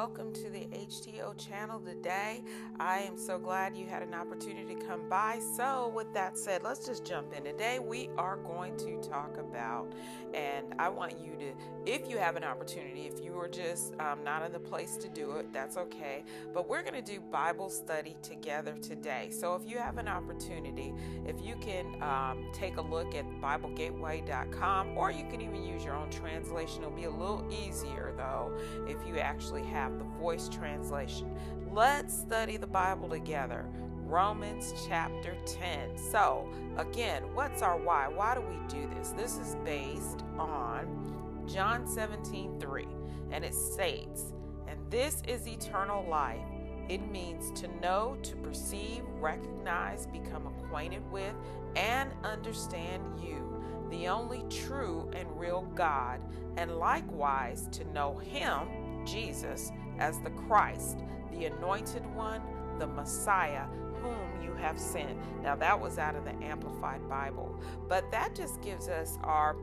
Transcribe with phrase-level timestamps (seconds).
[0.00, 2.42] Welcome to the HTO channel today.
[2.78, 5.40] I am so glad you had an opportunity to come by.
[5.58, 7.44] So, with that said, let's just jump in.
[7.44, 9.92] Today, we are going to talk about,
[10.32, 11.52] and I want you to,
[11.84, 15.08] if you have an opportunity, if you are just um, not in the place to
[15.10, 16.24] do it, that's okay.
[16.54, 19.28] But we're going to do Bible study together today.
[19.30, 20.94] So, if you have an opportunity,
[21.26, 25.94] if you can um, take a look at BibleGateway.com, or you can even use your
[25.94, 28.50] own translation, it'll be a little easier though
[28.88, 31.30] if you actually have the voice translation.
[31.70, 33.66] Let's study the Bible together.
[34.10, 35.96] Romans chapter 10.
[35.96, 38.08] So, again, what's our why?
[38.08, 39.10] Why do we do this?
[39.10, 42.86] This is based on John 17 3,
[43.30, 44.32] and it states,
[44.66, 46.40] And this is eternal life.
[46.88, 51.34] It means to know, to perceive, recognize, become acquainted with,
[51.76, 53.60] and understand you
[53.90, 56.20] the only true and real God,
[56.56, 60.98] and likewise to know Him, Jesus, as the Christ,
[61.30, 62.40] the anointed one,
[62.78, 63.66] the Messiah,
[64.02, 65.16] whom you have sent.
[65.42, 67.54] Now, that was out of the Amplified Bible,
[67.88, 69.54] but that just gives us our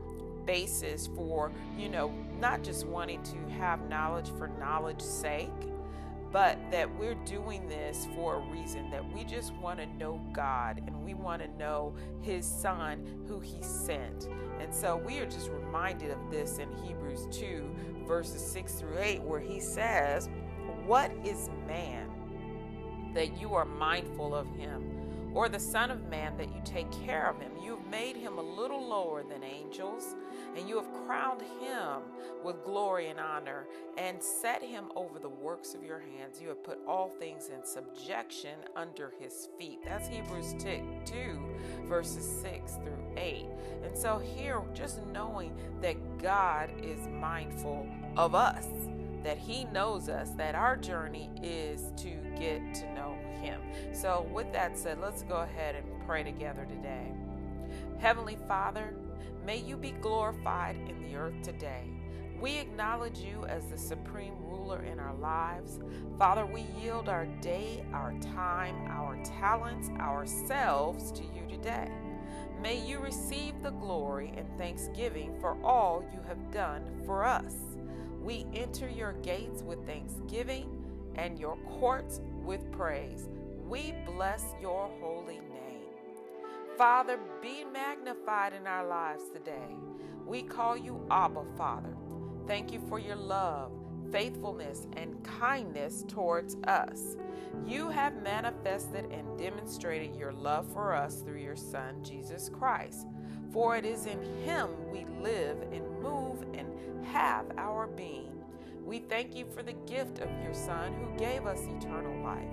[0.46, 5.50] basis for, you know, not just wanting to have knowledge for knowledge's sake
[6.30, 10.82] but that we're doing this for a reason that we just want to know God
[10.86, 14.28] and we want to know His Son who He sent.
[14.60, 19.22] And so we are just reminded of this in Hebrews 2, verses 6 through 8,
[19.22, 20.28] where He says,
[20.86, 22.10] What is man
[23.14, 24.97] that you are mindful of him?
[25.34, 27.52] Or the Son of Man that you take care of him.
[27.62, 30.16] You have made him a little lower than angels,
[30.56, 32.02] and you have crowned him
[32.44, 33.66] with glory and honor,
[33.96, 36.40] and set him over the works of your hands.
[36.40, 39.80] You have put all things in subjection under his feet.
[39.84, 41.38] That's Hebrews 2,
[41.86, 43.46] verses 6 through 8.
[43.84, 48.66] And so here, just knowing that God is mindful of us
[49.22, 53.60] that He knows us, that our journey is to get to know Him.
[53.92, 57.12] So, with that said, let's go ahead and pray together today.
[57.98, 58.94] Heavenly Father,
[59.44, 61.84] may you be glorified in the earth today.
[62.40, 65.80] We acknowledge you as the supreme ruler in our lives.
[66.18, 71.90] Father, we yield our day, our time, our talents, ourselves to you today.
[72.62, 77.54] May you receive the glory and thanksgiving for all you have done for us.
[78.20, 80.84] We enter your gates with thanksgiving
[81.16, 83.28] and your courts with praise.
[83.68, 85.92] We bless your holy name.
[86.78, 89.76] Father, be magnified in our lives today.
[90.24, 91.94] We call you Abba, Father.
[92.46, 93.70] Thank you for your love,
[94.10, 97.18] faithfulness, and kindness towards us.
[97.66, 103.06] You have manifested and demonstrated your love for us through your Son, Jesus Christ.
[103.52, 106.72] For it is in him we live and move and
[107.08, 108.27] have our being.
[108.88, 112.48] We thank you for the gift of your Son who gave us eternal life.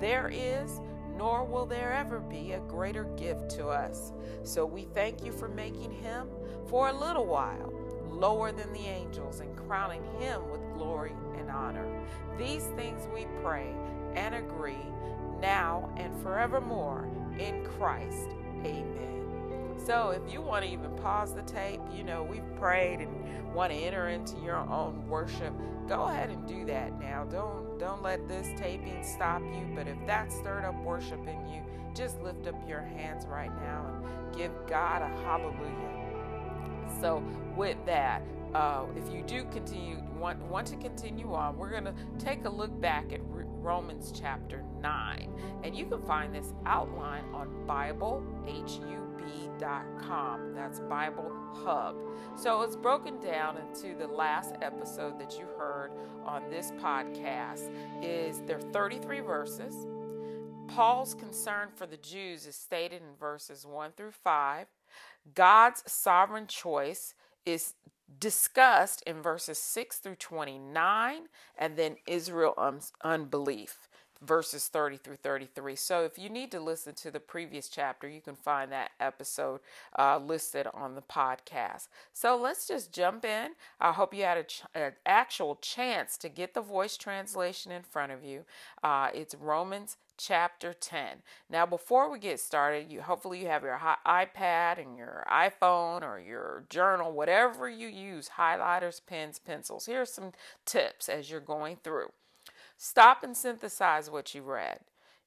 [0.00, 0.80] There is,
[1.18, 4.10] nor will there ever be, a greater gift to us.
[4.44, 6.28] So we thank you for making him,
[6.68, 7.70] for a little while,
[8.08, 11.86] lower than the angels and crowning him with glory and honor.
[12.38, 13.68] These things we pray
[14.14, 14.86] and agree
[15.38, 17.06] now and forevermore
[17.38, 18.30] in Christ.
[18.64, 19.23] Amen.
[19.84, 23.70] So if you want to even pause the tape, you know, we've prayed and want
[23.70, 25.52] to enter into your own worship,
[25.86, 27.24] go ahead and do that now.
[27.24, 31.62] Don't don't let this taping stop you, but if that stirred up worship in you,
[31.94, 36.04] just lift up your hands right now and give God a hallelujah.
[37.00, 37.22] So
[37.54, 38.22] with that,
[38.54, 42.80] uh, if you do continue want want to continue on, we're to take a look
[42.80, 43.20] back at
[43.64, 45.30] Romans chapter 9.
[45.64, 50.54] And you can find this outline on BibleHub.com.
[50.54, 51.96] That's Bible Hub.
[52.36, 55.92] So it's broken down into the last episode that you heard
[56.26, 57.70] on this podcast
[58.02, 59.86] is there 33 verses.
[60.68, 64.66] Paul's concern for the Jews is stated in verses 1 through 5.
[65.34, 67.14] God's sovereign choice
[67.46, 67.72] is
[68.18, 71.22] discussed in verses 6 through 29,
[71.58, 73.88] and then Israel's unbelief
[74.24, 75.76] verses 30 through 33.
[75.76, 79.60] So if you need to listen to the previous chapter, you can find that episode
[79.98, 81.88] uh, listed on the podcast.
[82.12, 83.50] So let's just jump in.
[83.80, 87.82] I hope you had a ch- an actual chance to get the voice translation in
[87.82, 88.44] front of you.
[88.82, 91.22] Uh, it's Romans chapter 10.
[91.50, 96.18] Now, before we get started, you hopefully you have your iPad and your iPhone or
[96.18, 99.86] your journal, whatever you use, highlighters, pens, pencils.
[99.86, 100.32] Here's some
[100.64, 102.12] tips as you're going through.
[102.76, 104.80] Stop and synthesize what you read.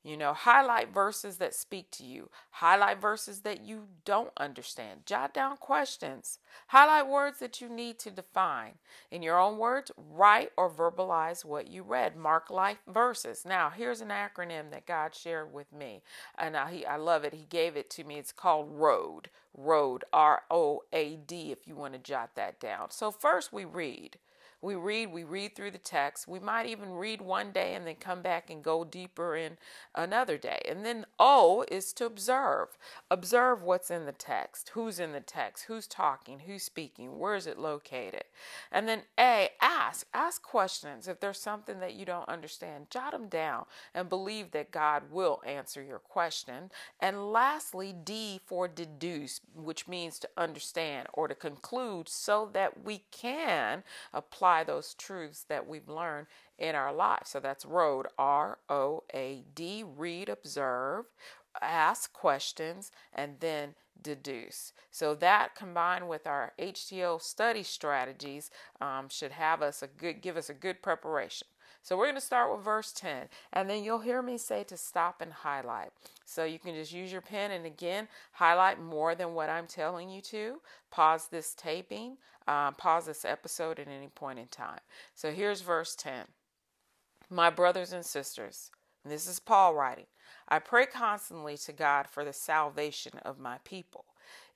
[0.07, 5.33] You know, highlight verses that speak to you, highlight verses that you don't understand, jot
[5.33, 8.75] down questions, highlight words that you need to define.
[9.11, 12.15] In your own words, write or verbalize what you read.
[12.15, 13.43] Mark life verses.
[13.45, 16.03] Now, here's an acronym that God shared with me,
[16.37, 17.33] and I, he, I love it.
[17.33, 18.15] He gave it to me.
[18.15, 19.29] It's called ROAD.
[19.57, 22.91] ROAD, R O A D, if you want to jot that down.
[22.91, 24.19] So, first we read.
[24.67, 26.27] We read, we read through the text.
[26.27, 29.57] We might even read one day and then come back and go deeper in
[29.95, 30.61] another day.
[30.67, 32.77] And then O is to observe.
[33.09, 37.47] Observe what's in the text, who's in the text, who's talking, who's speaking, where is
[37.47, 38.25] it located.
[38.69, 40.05] And then A, ask.
[40.13, 41.07] Ask questions.
[41.07, 45.41] If there's something that you don't understand, jot them down and believe that God will
[45.45, 46.71] answer your question.
[46.99, 53.03] And lastly, D for deduce, which means to understand or to conclude so that we
[53.11, 53.83] can
[54.13, 56.27] apply apply those truths that we've learned
[56.57, 57.29] in our lives.
[57.29, 61.05] So that's road, R O A D, read, observe,
[61.61, 64.73] ask questions, and then deduce.
[64.91, 68.51] So that combined with our HTO study strategies
[68.81, 71.47] um, should have us a good, give us a good preparation.
[71.87, 74.75] So we're going to start with verse 10, and then you'll hear me say to
[74.75, 75.91] stop and highlight.
[76.25, 80.09] So you can just use your pen and again highlight more than what I'm telling
[80.09, 80.59] you to.
[80.91, 84.81] Pause this taping, um, pause this episode at any point in time.
[85.15, 86.25] So here's verse 10.
[87.29, 88.69] My brothers and sisters,
[89.05, 90.07] and this is Paul writing,
[90.49, 94.03] I pray constantly to God for the salvation of my people.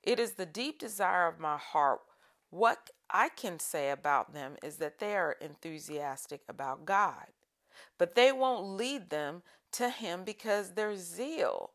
[0.02, 2.00] It is the deep desire of my heart
[2.50, 7.26] what I can say about them is that they are enthusiastic about God,
[7.98, 9.42] but they won't lead them
[9.72, 11.72] to Him because their zeal.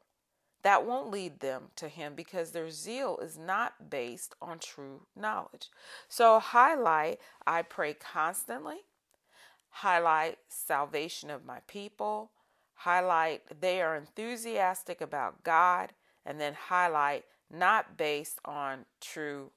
[0.63, 5.69] That won't lead them to Him because their zeal is not based on true knowledge.
[6.09, 8.85] So, highlight, I pray constantly,
[9.69, 12.31] highlight salvation of my people,
[12.73, 15.93] highlight they are enthusiastic about God,
[16.25, 19.51] and then highlight not based on true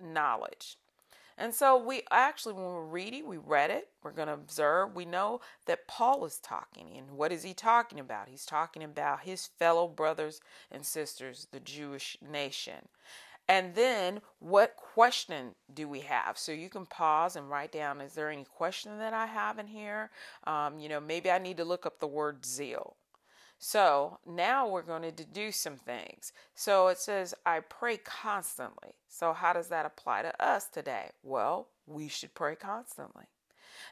[0.00, 0.78] knowledge.
[1.38, 5.04] And so we actually, when we're reading, we read it, we're going to observe, we
[5.04, 6.96] know that Paul is talking.
[6.96, 8.28] And what is he talking about?
[8.28, 10.40] He's talking about his fellow brothers
[10.70, 12.88] and sisters, the Jewish nation.
[13.48, 16.36] And then what question do we have?
[16.36, 19.68] So you can pause and write down, is there any question that I have in
[19.68, 20.10] here?
[20.46, 22.95] Um, you know, maybe I need to look up the word zeal.
[23.58, 26.32] So now we're going to do some things.
[26.54, 28.94] So it says, I pray constantly.
[29.08, 31.10] So how does that apply to us today?
[31.22, 33.24] Well, we should pray constantly.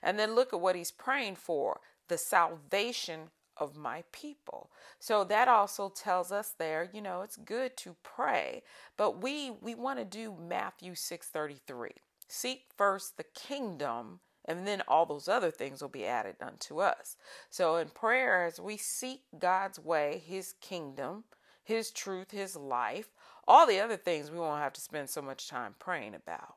[0.02, 4.70] And then look at what he's praying for the salvation of my people.
[4.98, 8.62] So that also tells us there, you know, it's good to pray,
[8.96, 11.90] but we we want to do Matthew 6:33.
[12.28, 17.16] Seek first the kingdom and then all those other things will be added unto us.
[17.50, 21.24] So in prayer, as we seek God's way, His kingdom,
[21.62, 23.08] His truth, His life,
[23.46, 26.56] all the other things we won't have to spend so much time praying about.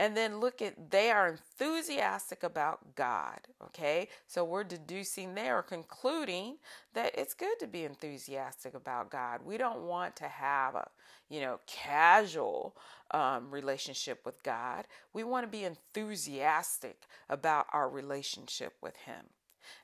[0.00, 3.40] And then look at they are enthusiastic about God.
[3.62, 6.56] Okay, so we're deducing there or concluding
[6.94, 9.40] that it's good to be enthusiastic about God.
[9.44, 10.88] We don't want to have a
[11.28, 12.78] you know casual
[13.10, 14.86] um, relationship with God.
[15.12, 19.26] We want to be enthusiastic about our relationship with Him.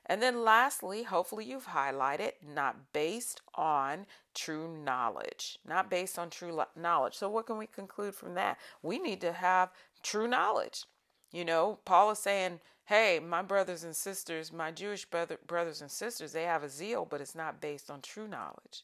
[0.05, 6.61] And then lastly, hopefully you've highlighted not based on true knowledge, not based on true
[6.75, 7.15] knowledge.
[7.15, 8.57] So, what can we conclude from that?
[8.81, 9.71] We need to have
[10.03, 10.83] true knowledge.
[11.31, 15.91] You know, Paul is saying, hey, my brothers and sisters, my Jewish brother, brothers and
[15.91, 18.83] sisters, they have a zeal, but it's not based on true knowledge.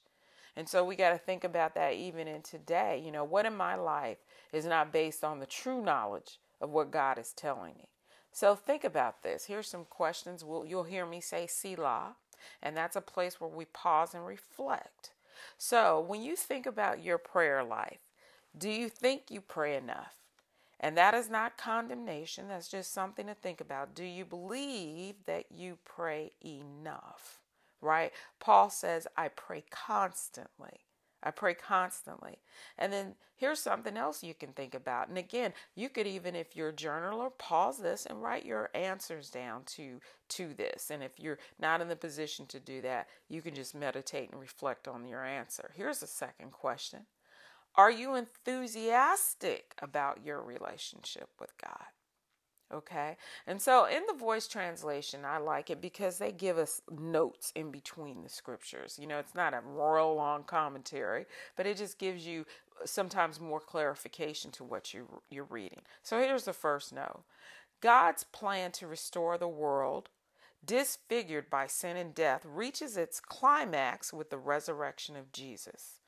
[0.55, 3.01] And so we got to think about that even in today.
[3.03, 4.17] You know, what in my life
[4.51, 7.88] is not based on the true knowledge of what God is telling me?
[8.32, 9.46] So think about this.
[9.46, 10.43] Here's some questions.
[10.43, 12.15] We'll, you'll hear me say Selah,
[12.62, 15.12] and that's a place where we pause and reflect.
[15.58, 18.01] So when you think about your prayer life,
[18.58, 20.15] do you think you pray enough?
[20.84, 23.96] And that is not condemnation, that's just something to think about.
[23.96, 27.40] Do you believe that you pray enough?
[27.80, 28.12] Right?
[28.42, 30.82] Paul says, I pray constantly.
[31.24, 32.40] I pray constantly.
[32.78, 35.08] And then here's something else you can think about.
[35.08, 39.30] And again, you could even if you're a journaler, pause this and write your answers
[39.30, 40.92] down to to this.
[40.92, 44.42] And if you're not in the position to do that, you can just meditate and
[44.42, 45.72] reflect on your answer.
[45.75, 47.06] Here's a second question.
[47.75, 51.86] Are you enthusiastic about your relationship with God?
[52.74, 53.18] Okay.
[53.46, 57.72] And so in the voice translation, I like it because they give us notes in
[57.72, 58.98] between the scriptures.
[59.00, 61.25] You know, it's not a royal long commentary,
[61.56, 62.46] but it just gives you
[62.82, 65.82] uh, sometimes more clarification to what you, you're reading.
[66.01, 67.24] So here's the first note
[67.80, 70.10] God's plan to restore the world
[70.65, 76.00] disfigured by sin and death, reaches its climax with the resurrection of Jesus.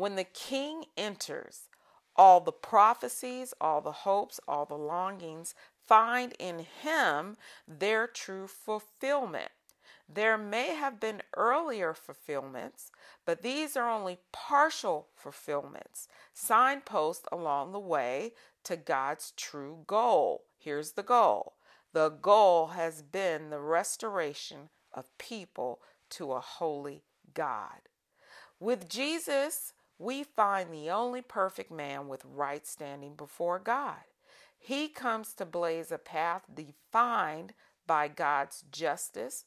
[0.00, 1.68] When the king enters,
[2.16, 5.54] all the prophecies, all the hopes, all the longings
[5.86, 7.36] find in him
[7.68, 9.50] their true fulfillment.
[10.08, 12.90] There may have been earlier fulfillments,
[13.26, 18.32] but these are only partial fulfillments, signposts along the way
[18.64, 20.44] to God's true goal.
[20.58, 21.56] Here's the goal
[21.92, 27.02] the goal has been the restoration of people to a holy
[27.34, 27.82] God.
[28.58, 33.98] With Jesus, we find the only perfect man with right standing before God.
[34.58, 37.52] He comes to blaze a path defined
[37.86, 39.44] by God's justice,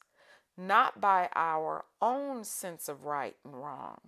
[0.56, 3.98] not by our own sense of right and wrong.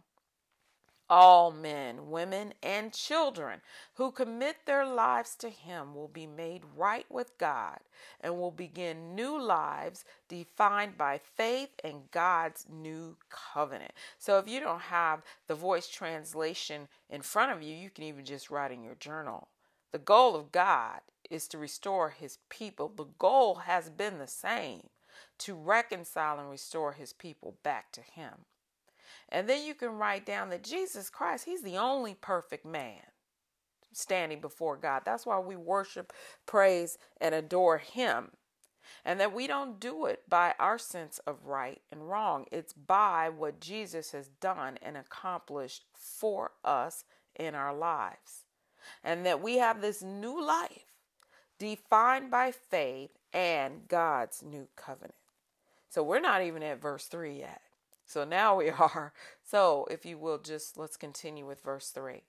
[1.09, 3.61] All men, women, and children
[3.95, 7.79] who commit their lives to Him will be made right with God
[8.21, 13.93] and will begin new lives defined by faith and God's new covenant.
[14.19, 18.25] So, if you don't have the voice translation in front of you, you can even
[18.25, 19.47] just write in your journal.
[19.93, 22.93] The goal of God is to restore His people.
[22.95, 24.89] The goal has been the same
[25.39, 28.45] to reconcile and restore His people back to Him.
[29.29, 33.03] And then you can write down that Jesus Christ, He's the only perfect man
[33.93, 35.03] standing before God.
[35.05, 36.13] That's why we worship,
[36.45, 38.31] praise, and adore Him.
[39.05, 42.47] And that we don't do it by our sense of right and wrong.
[42.53, 47.05] It's by what Jesus has done and accomplished for us
[47.35, 48.45] in our lives.
[49.03, 50.85] And that we have this new life
[51.59, 55.15] defined by faith and God's new covenant.
[55.89, 57.63] So we're not even at verse 3 yet.
[58.07, 59.13] So now we are.
[59.43, 62.23] So, if you will, just let's continue with verse 3.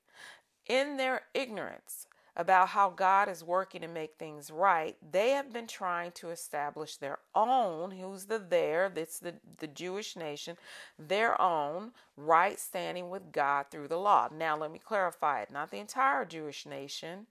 [0.68, 5.66] In their ignorance about how God is working to make things right, they have been
[5.66, 10.56] trying to establish their own, who's the there, that's the, the Jewish nation,
[11.00, 14.30] their own right standing with God through the law.
[14.32, 17.26] Now, let me clarify it not the entire Jewish nation.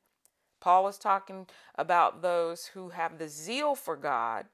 [0.59, 4.47] Paul is talking about those who have the zeal for God,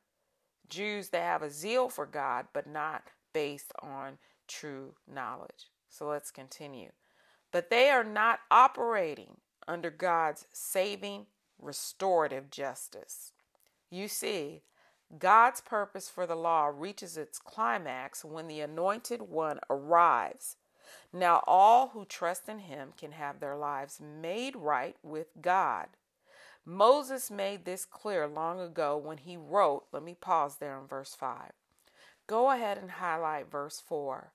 [0.69, 5.71] Jews that have a zeal for God, but not based on true knowledge.
[5.89, 6.91] So let's continue.
[7.51, 9.37] But they are not operating
[9.69, 11.27] under God's saving,
[11.61, 13.33] restorative justice.
[13.91, 14.63] You see,
[15.19, 20.57] God's purpose for the law reaches its climax when the anointed one arrives.
[21.13, 25.89] Now, all who trust in him can have their lives made right with God.
[26.65, 31.15] Moses made this clear long ago when he wrote, let me pause there in verse
[31.15, 31.53] 5.
[32.33, 34.33] Go ahead and highlight verse 4,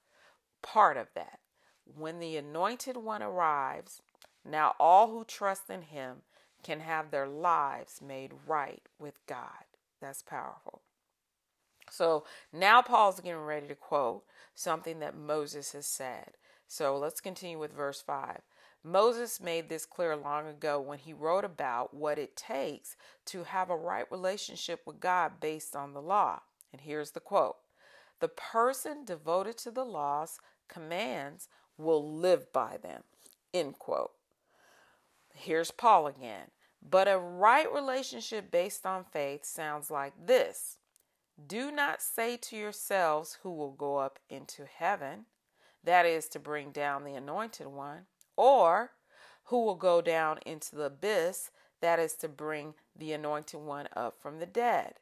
[0.62, 1.40] part of that.
[1.84, 4.04] When the anointed one arrives,
[4.46, 6.18] now all who trust in him
[6.62, 9.66] can have their lives made right with God.
[10.00, 10.84] That's powerful.
[11.90, 12.24] So
[12.54, 16.38] now Paul's getting ready to quote something that Moses has said.
[16.68, 18.42] So let's continue with verse 5.
[18.84, 23.72] Moses made this clear long ago when he wrote about what it takes to have
[23.72, 26.42] a right relationship with God based on the law.
[26.72, 27.56] And here's the quote
[28.20, 31.48] the person devoted to the law's commands
[31.78, 33.04] will live by them.
[33.54, 34.12] End quote.
[35.34, 36.52] Here's Paul again.
[36.82, 40.78] But a right relationship based on faith sounds like this
[41.46, 45.26] Do not say to yourselves, Who will go up into heaven?
[45.84, 48.06] That is to bring down the anointed one.
[48.36, 48.92] Or,
[49.46, 51.52] Who will go down into the abyss?
[51.82, 54.96] That is to bring the anointed one up from the dead.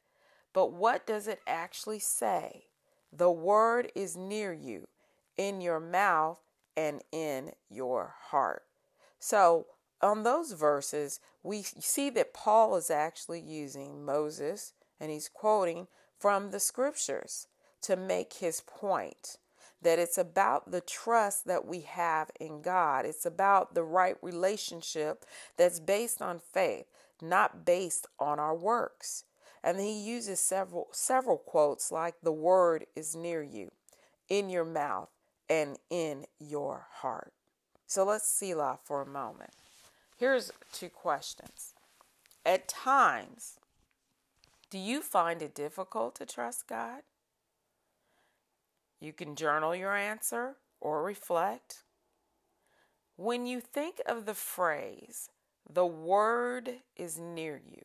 [0.53, 2.65] But what does it actually say?
[3.11, 4.87] The word is near you,
[5.37, 6.39] in your mouth
[6.75, 8.63] and in your heart.
[9.19, 9.67] So,
[10.01, 15.87] on those verses, we see that Paul is actually using Moses and he's quoting
[16.19, 17.47] from the scriptures
[17.81, 19.37] to make his point
[19.81, 23.05] that it's about the trust that we have in God.
[23.05, 25.25] It's about the right relationship
[25.57, 26.85] that's based on faith,
[27.21, 29.24] not based on our works.
[29.65, 33.71] And he uses several several quotes like the word is near you,
[34.29, 35.09] in your mouth,
[35.49, 37.33] and in your heart.
[37.87, 39.49] So let's see that for a moment.
[40.17, 41.73] Here's two questions.
[42.45, 43.55] At times,
[44.69, 47.01] do you find it difficult to trust God?
[48.99, 51.81] You can journal your answer or reflect.
[53.15, 55.31] When you think of the phrase,
[55.67, 57.81] the word is near you,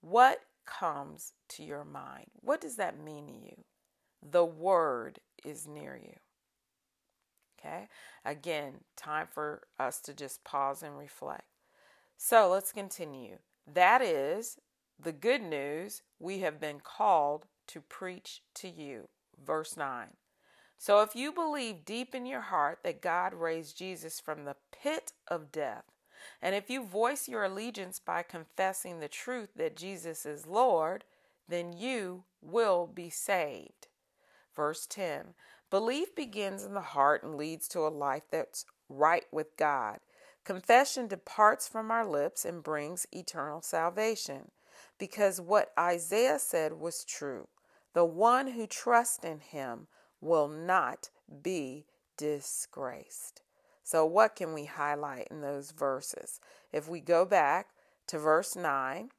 [0.00, 2.26] what comes to your mind.
[2.40, 3.64] What does that mean to you?
[4.22, 6.16] The word is near you.
[7.58, 7.88] Okay?
[8.24, 11.44] Again, time for us to just pause and reflect.
[12.16, 13.38] So let's continue.
[13.66, 14.58] That is
[14.98, 16.02] the good news.
[16.18, 19.08] We have been called to preach to you.
[19.44, 20.08] Verse 9.
[20.78, 25.12] So if you believe deep in your heart that God raised Jesus from the pit
[25.28, 25.84] of death,
[26.42, 31.04] and if you voice your allegiance by confessing the truth that Jesus is Lord,
[31.48, 33.88] then you will be saved.
[34.54, 35.34] Verse 10
[35.70, 39.98] Belief begins in the heart and leads to a life that's right with God.
[40.44, 44.50] Confession departs from our lips and brings eternal salvation.
[44.98, 47.48] Because what Isaiah said was true
[47.94, 49.86] the one who trusts in him
[50.20, 51.10] will not
[51.42, 53.42] be disgraced.
[53.94, 56.40] So, what can we highlight in those verses?
[56.72, 57.68] If we go back
[58.08, 59.10] to verse 9,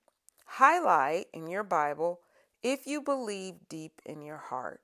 [0.45, 2.19] highlight in your Bible
[2.61, 4.81] if you believe deep in your heart.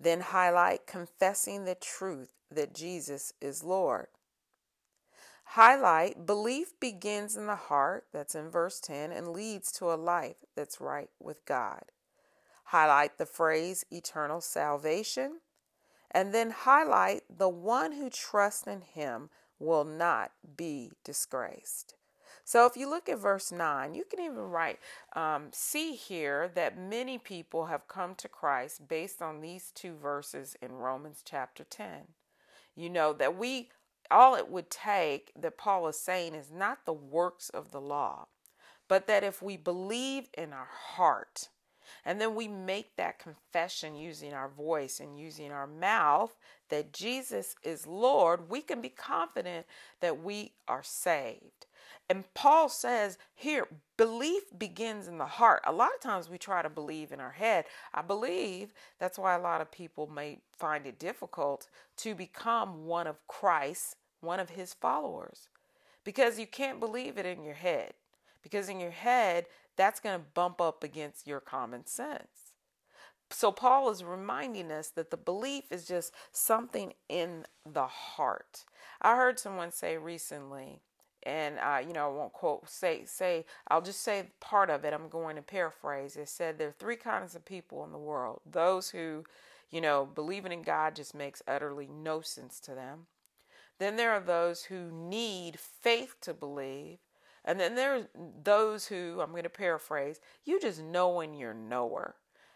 [0.00, 4.06] Then highlight confessing the truth that Jesus is Lord.
[5.44, 10.36] Highlight belief begins in the heart, that's in verse 10, and leads to a life
[10.56, 11.82] that's right with God.
[12.64, 15.40] Highlight the phrase eternal salvation
[16.12, 21.94] and then highlight the one who trusts in him will not be disgraced.
[22.44, 24.78] So if you look at verse 9, you can even write,
[25.14, 30.56] um, see here that many people have come to Christ based on these two verses
[30.60, 31.88] in Romans chapter 10.
[32.74, 33.68] You know, that we,
[34.10, 38.26] all it would take that Paul is saying is not the works of the law,
[38.88, 41.48] but that if we believe in our heart,
[42.04, 46.36] and then we make that confession using our voice and using our mouth
[46.68, 49.66] that Jesus is Lord, we can be confident
[50.00, 51.66] that we are saved.
[52.08, 55.62] And Paul says here, belief begins in the heart.
[55.66, 57.64] A lot of times we try to believe in our head.
[57.94, 63.06] I believe that's why a lot of people may find it difficult to become one
[63.06, 65.48] of Christ, one of his followers,
[66.04, 67.94] because you can't believe it in your head.
[68.42, 72.52] Because in your head, that's going to bump up against your common sense.
[73.30, 78.64] So, Paul is reminding us that the belief is just something in the heart.
[79.00, 80.80] I heard someone say recently,
[81.22, 83.46] and uh, you know, I won't quote say say.
[83.68, 84.92] I'll just say part of it.
[84.92, 86.16] I'm going to paraphrase.
[86.16, 89.24] It said there are three kinds of people in the world: those who,
[89.70, 93.06] you know, believing in God just makes utterly no sense to them.
[93.78, 96.98] Then there are those who need faith to believe,
[97.44, 98.04] and then there's
[98.42, 102.14] those who, I'm going to paraphrase, you just know when you're knower.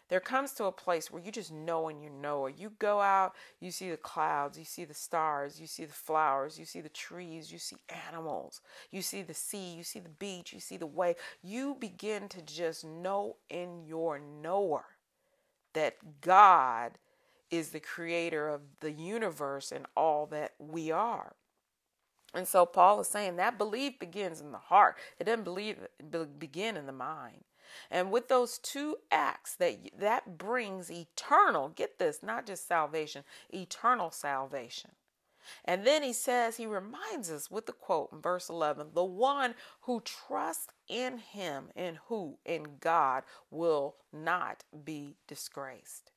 [0.09, 2.55] There comes to a place where you just know when you know it.
[2.57, 6.57] You go out, you see the clouds, you see the stars, you see the flowers,
[6.57, 7.75] you see the trees, you see
[8.07, 11.15] animals, you see the sea, you see the beach, you see the wave.
[11.43, 14.85] You begin to just know in your knower
[15.73, 16.97] that God
[17.51, 21.35] is the creator of the universe and all that we are.
[22.37, 24.97] And so Paul is saying that belief begins in the heart.
[25.19, 25.79] It doesn't believe
[26.37, 27.43] begin in the mind.
[27.89, 34.11] And with those two acts that that brings eternal, get this, not just salvation, eternal
[34.11, 34.91] salvation.
[35.65, 39.55] And then he says, he reminds us with the quote in verse 11 the one
[39.81, 42.37] who trusts in him, in who?
[42.45, 46.11] In God, will not be disgraced.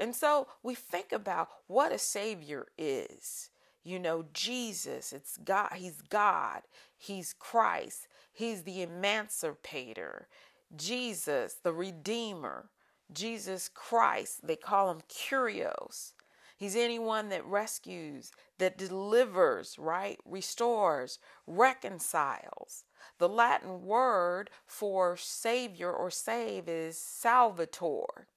[0.00, 3.50] And so we think about what a Savior is.
[3.84, 6.62] You know, Jesus, it's God, He's God,
[6.96, 10.28] He's Christ, He's the emancipator,
[10.74, 12.70] Jesus, the Redeemer,
[13.12, 16.12] Jesus Christ, they call him Kyrios.
[16.56, 20.18] He's anyone that rescues, that delivers, right?
[20.24, 22.84] Restores, reconciles.
[23.18, 28.28] The Latin word for Savior or save is Salvator.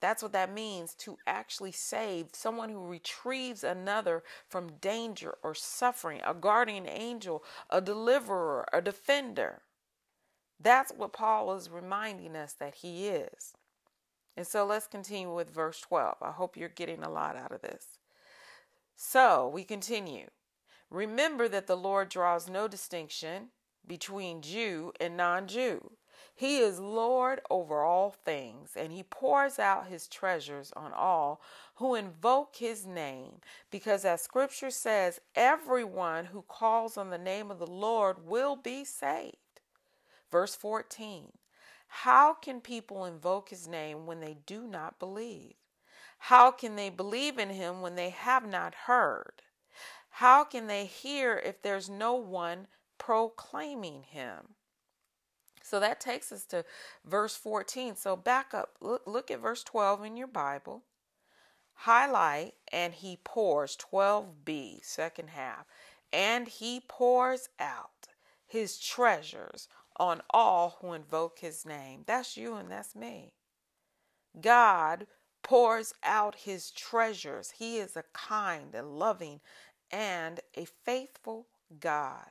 [0.00, 6.20] That's what that means to actually save someone who retrieves another from danger or suffering,
[6.24, 9.62] a guardian angel, a deliverer, a defender.
[10.60, 13.54] That's what Paul is reminding us that he is.
[14.36, 16.18] And so let's continue with verse 12.
[16.22, 17.98] I hope you're getting a lot out of this.
[18.94, 20.28] So we continue.
[20.90, 23.48] Remember that the Lord draws no distinction
[23.86, 25.92] between Jew and non Jew.
[26.38, 31.42] He is Lord over all things, and he pours out his treasures on all
[31.74, 33.40] who invoke his name,
[33.72, 38.84] because as scripture says, everyone who calls on the name of the Lord will be
[38.84, 39.34] saved.
[40.30, 41.32] Verse 14
[41.88, 45.54] How can people invoke his name when they do not believe?
[46.18, 49.42] How can they believe in him when they have not heard?
[50.10, 54.54] How can they hear if there's no one proclaiming him?
[55.68, 56.64] So that takes us to
[57.04, 57.96] verse 14.
[57.96, 60.84] So back up, look, look at verse 12 in your Bible.
[61.82, 65.66] Highlight, and he pours 12b, second half.
[66.12, 68.08] And he pours out
[68.46, 72.04] his treasures on all who invoke his name.
[72.06, 73.34] That's you and that's me.
[74.40, 75.06] God
[75.42, 77.52] pours out his treasures.
[77.58, 79.40] He is a kind and loving
[79.90, 81.46] and a faithful
[81.78, 82.30] God.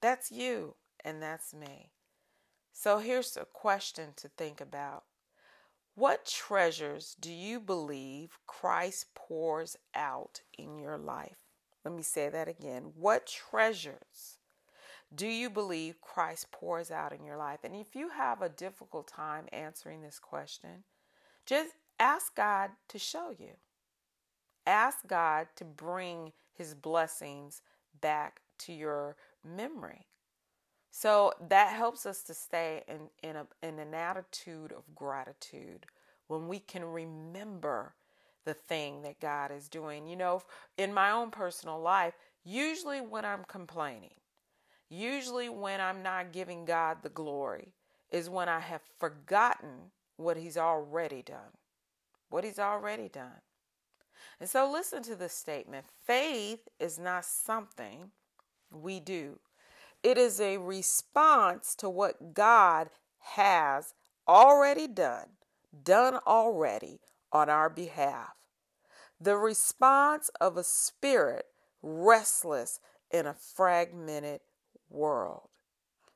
[0.00, 1.90] That's you and that's me.
[2.76, 5.04] So here's a question to think about.
[5.94, 11.38] What treasures do you believe Christ pours out in your life?
[11.84, 12.92] Let me say that again.
[12.96, 14.38] What treasures
[15.14, 17.60] do you believe Christ pours out in your life?
[17.62, 20.82] And if you have a difficult time answering this question,
[21.46, 23.52] just ask God to show you.
[24.66, 27.62] Ask God to bring his blessings
[28.00, 30.08] back to your memory.
[30.96, 35.86] So that helps us to stay in, in, a, in an attitude of gratitude
[36.28, 37.96] when we can remember
[38.44, 40.06] the thing that God is doing.
[40.06, 40.42] You know,
[40.78, 44.14] in my own personal life, usually when I'm complaining,
[44.88, 47.72] usually when I'm not giving God the glory,
[48.12, 51.58] is when I have forgotten what He's already done.
[52.30, 53.42] What He's already done.
[54.38, 58.12] And so listen to this statement faith is not something
[58.70, 59.40] we do,
[60.04, 62.90] it is a response to what God
[63.20, 63.94] has
[64.28, 65.28] already done,
[65.82, 67.00] done already
[67.32, 68.34] on our behalf.
[69.20, 71.46] The response of a spirit
[71.82, 72.78] restless
[73.10, 74.40] in a fragmented
[74.90, 75.48] world.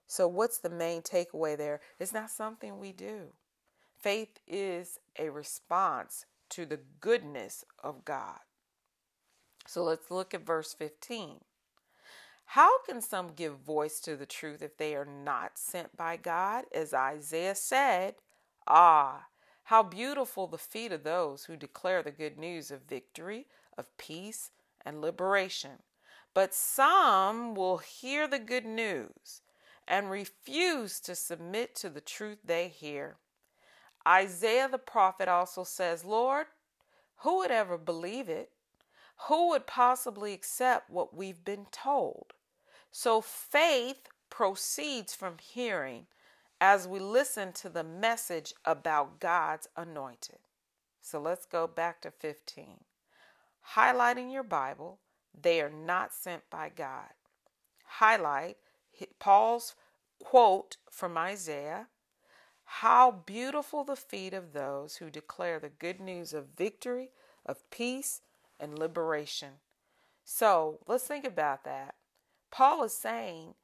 [0.06, 1.80] So, what's the main takeaway there?
[1.98, 3.32] It's not something we do.
[3.98, 8.38] Faith is a response to the goodness of God.
[9.66, 11.40] So let's look at verse 15.
[12.52, 16.64] How can some give voice to the truth if they are not sent by God?
[16.74, 18.14] As Isaiah said,
[18.66, 19.26] Ah,
[19.64, 24.50] how beautiful the feet of those who declare the good news of victory, of peace,
[24.82, 25.82] and liberation.
[26.32, 29.42] But some will hear the good news
[29.86, 33.18] and refuse to submit to the truth they hear.
[34.06, 36.46] Isaiah the prophet also says, Lord,
[37.16, 38.52] who would ever believe it?
[39.28, 42.32] Who would possibly accept what we've been told?
[42.90, 46.06] So faith proceeds from hearing
[46.60, 50.38] as we listen to the message about God's anointed.
[51.00, 52.84] So let's go back to 15.
[53.74, 54.98] Highlighting your Bible,
[55.40, 57.10] they are not sent by God.
[57.84, 58.56] Highlight
[59.18, 59.74] Paul's
[60.22, 61.86] quote from Isaiah
[62.64, 67.10] how beautiful the feet of those who declare the good news of victory,
[67.46, 68.20] of peace,
[68.60, 69.54] and liberation.
[70.24, 71.94] So let's think about that.
[72.50, 73.54] Paul is saying,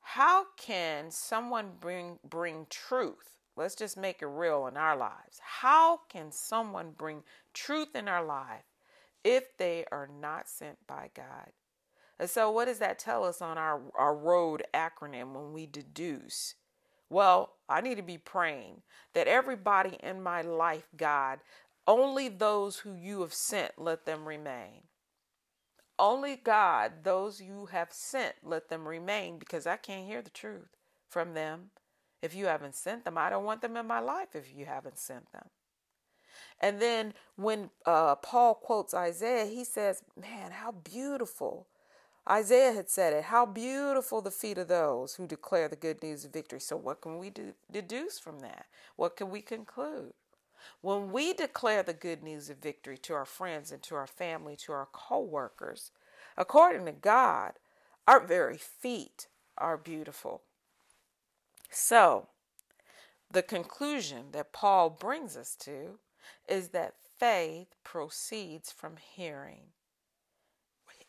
[0.00, 3.36] how can someone bring bring truth?
[3.56, 5.40] Let's just make it real in our lives.
[5.40, 7.22] How can someone bring
[7.52, 8.64] truth in our life
[9.22, 11.50] if they are not sent by God?
[12.18, 16.54] And so what does that tell us on our, our road acronym when we deduce?
[17.08, 18.82] Well, I need to be praying
[19.14, 21.40] that everybody in my life, God,
[21.86, 24.82] only those who you have sent, let them remain.
[26.00, 30.76] Only God, those you have sent, let them remain because I can't hear the truth
[31.10, 31.72] from them
[32.22, 33.18] if you haven't sent them.
[33.18, 35.50] I don't want them in my life if you haven't sent them.
[36.58, 41.66] And then when uh, Paul quotes Isaiah, he says, Man, how beautiful
[42.28, 43.24] Isaiah had said it.
[43.24, 46.60] How beautiful the feet of those who declare the good news of victory.
[46.60, 47.32] So, what can we
[47.70, 48.66] deduce from that?
[48.96, 50.14] What can we conclude?
[50.80, 54.56] When we declare the good news of victory to our friends and to our family,
[54.56, 55.90] to our co workers,
[56.36, 57.52] according to God,
[58.06, 59.26] our very feet
[59.58, 60.42] are beautiful.
[61.70, 62.28] So,
[63.30, 65.98] the conclusion that Paul brings us to
[66.48, 69.72] is that faith proceeds from hearing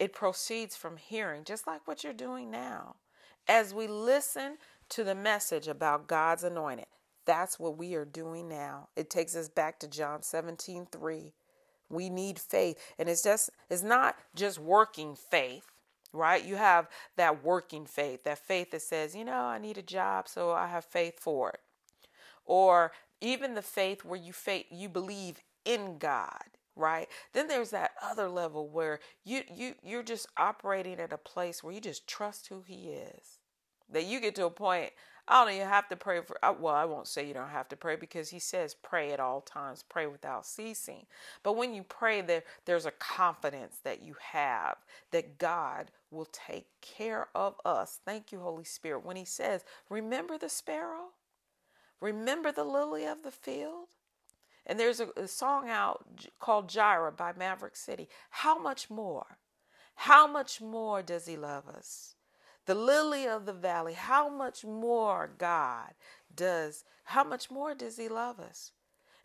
[0.01, 2.95] it proceeds from hearing, just like what you're doing now.
[3.47, 4.57] As we listen
[4.89, 6.87] to the message about God's anointed,
[7.31, 8.89] that's what we are doing now.
[8.97, 11.31] It takes us back to John 17 3.
[11.89, 12.77] We need faith.
[12.99, 15.65] And it's just, it's not just working faith,
[16.11, 16.43] right?
[16.43, 20.27] You have that working faith, that faith that says, you know, I need a job,
[20.27, 21.61] so I have faith for it.
[22.45, 22.91] Or
[23.21, 26.43] even the faith where you faith you believe in God
[26.75, 31.61] right then there's that other level where you you you're just operating at a place
[31.61, 33.39] where you just trust who he is
[33.91, 34.91] that you get to a point
[35.31, 37.77] I don't even have to pray for well I won't say you don't have to
[37.77, 41.07] pray because he says pray at all times pray without ceasing
[41.43, 44.77] but when you pray there there's a confidence that you have
[45.11, 50.37] that God will take care of us thank you holy spirit when he says remember
[50.37, 51.11] the sparrow
[52.01, 53.89] remember the lily of the field
[54.67, 56.05] and there's a, a song out
[56.39, 58.09] called Jireh by Maverick City.
[58.29, 59.37] How much more?
[59.95, 62.15] How much more does he love us?
[62.65, 65.93] The lily of the valley, how much more God
[66.35, 68.71] does, how much more does he love us?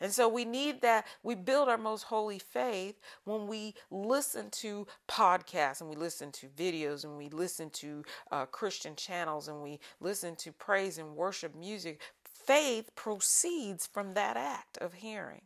[0.01, 1.07] And so we need that.
[1.22, 6.49] We build our most holy faith when we listen to podcasts and we listen to
[6.49, 11.55] videos and we listen to uh, Christian channels and we listen to praise and worship
[11.55, 12.01] music.
[12.25, 15.42] Faith proceeds from that act of hearing.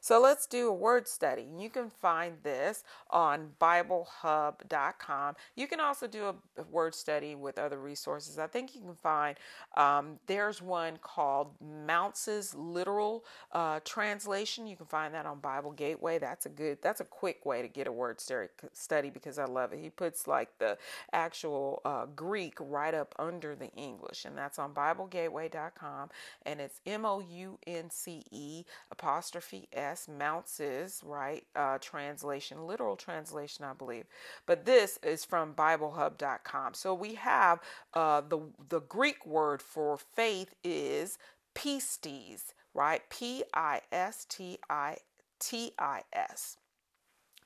[0.00, 1.46] So let's do a word study.
[1.58, 5.34] You can find this on BibleHub.com.
[5.56, 8.38] You can also do a word study with other resources.
[8.38, 9.36] I think you can find
[9.76, 11.48] um, there's one called
[11.86, 14.66] Mounce's Literal uh, Translation.
[14.66, 16.18] You can find that on Bible Gateway.
[16.18, 19.72] That's a good, that's a quick way to get a word study because I love
[19.72, 19.80] it.
[19.80, 20.78] He puts like the
[21.12, 26.10] actual uh, Greek right up under the English, and that's on BibleGateway.com.
[26.46, 31.44] And it's M O U N C E apostrophe S S, Mounce's, right?
[31.56, 34.04] Uh, translation, literal translation, I believe.
[34.46, 36.74] But this is from BibleHub.com.
[36.74, 37.60] So we have
[37.94, 41.18] uh, the, the Greek word for faith is
[41.54, 43.02] pistis, right?
[43.10, 44.98] P I S T I
[45.40, 46.56] T I S.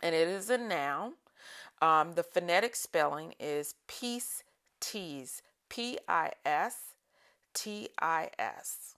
[0.02, 1.12] And it is a noun.
[1.80, 6.76] Um, the phonetic spelling is teas, P I S
[7.54, 8.94] T I S.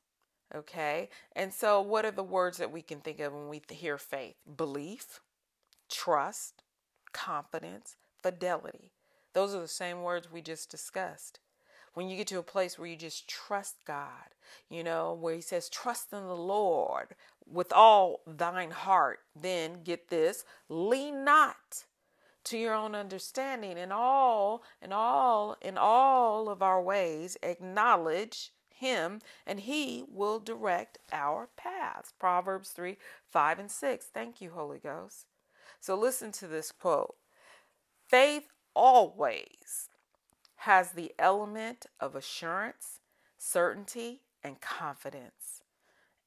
[0.52, 1.08] Okay.
[1.34, 4.36] And so, what are the words that we can think of when we hear faith?
[4.56, 5.20] Belief,
[5.90, 6.62] trust,
[7.12, 8.90] confidence, fidelity.
[9.32, 11.40] Those are the same words we just discussed.
[11.94, 14.34] When you get to a place where you just trust God,
[14.68, 17.14] you know, where He says, trust in the Lord
[17.46, 21.84] with all thine heart, then get this, lean not
[22.44, 28.52] to your own understanding in all in all in all of our ways acknowledge
[28.84, 32.12] him and he will direct our paths.
[32.18, 32.96] Proverbs 3
[33.30, 34.06] 5 and 6.
[34.12, 35.26] Thank you, Holy Ghost.
[35.80, 37.14] So listen to this quote
[38.08, 39.88] Faith always
[40.56, 43.00] has the element of assurance,
[43.38, 45.62] certainty, and confidence,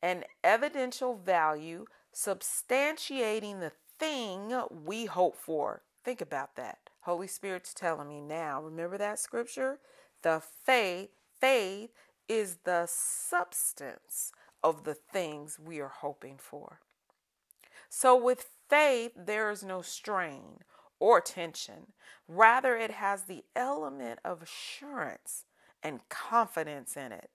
[0.02, 4.54] an evidential value substantiating the thing
[4.86, 5.82] we hope for.
[6.04, 6.80] Think about that.
[7.02, 8.62] Holy Spirit's telling me now.
[8.62, 9.80] Remember that scripture?
[10.24, 11.92] The faith, faith
[12.28, 14.32] is the substance
[14.64, 16.80] of the things we are hoping for.
[17.90, 20.60] So, with faith, there is no strain
[21.00, 21.94] or tension.
[22.28, 25.46] Rather, it has the element of assurance
[25.82, 27.30] and confidence in it.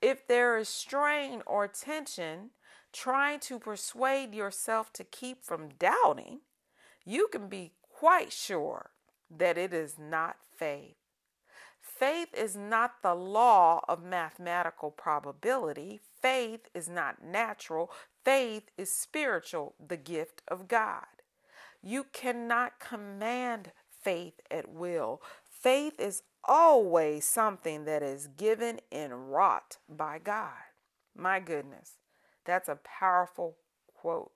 [0.00, 2.50] If there is strain or tension,
[2.92, 6.40] trying to persuade yourself to keep from doubting,
[7.04, 8.90] you can be quite sure
[9.30, 11.01] that it is not faith.
[11.82, 16.00] Faith is not the law of mathematical probability.
[16.20, 17.90] Faith is not natural.
[18.24, 21.06] Faith is spiritual, the gift of God.
[21.82, 25.20] You cannot command faith at will.
[25.44, 30.52] Faith is always something that is given and wrought by God.
[31.16, 31.98] My goodness,
[32.44, 33.56] that's a powerful
[33.92, 34.30] quote.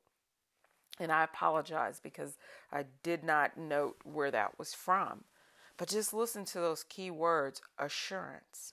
[0.99, 2.39] And I apologize because
[2.73, 5.25] I did not note where that was from.
[5.77, 8.73] But just listen to those key words assurance,